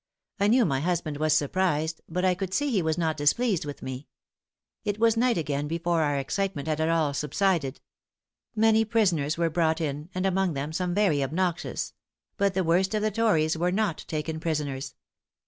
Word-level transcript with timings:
I 0.39 0.47
knew 0.47 0.65
my 0.65 0.79
husband 0.79 1.17
was 1.17 1.31
surprised, 1.31 2.01
but 2.09 2.25
I 2.25 2.33
could 2.33 2.55
see 2.55 2.71
he 2.71 2.81
was 2.81 2.97
not 2.97 3.15
displeased 3.15 3.65
with 3.65 3.83
me. 3.83 4.07
It 4.83 4.97
was 4.97 5.15
night 5.15 5.37
again 5.37 5.67
before 5.67 6.01
our 6.01 6.17
excitement 6.17 6.67
had 6.67 6.81
at 6.81 6.89
all 6.89 7.13
subsided. 7.13 7.79
Many 8.55 8.83
prisoners 8.83 9.37
were 9.37 9.51
brought 9.51 9.79
in, 9.79 10.09
and 10.15 10.25
among 10.25 10.53
them 10.55 10.73
some 10.73 10.95
very 10.95 11.21
obnoxious; 11.23 11.93
but 12.35 12.55
the 12.55 12.63
worst 12.63 12.95
of 12.95 13.03
the 13.03 13.11
tories 13.11 13.55
were 13.55 13.71
not 13.71 14.03
taken 14.07 14.39
prisoners. 14.39 14.95